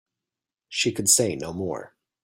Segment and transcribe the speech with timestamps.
[0.67, 1.93] She could say no more.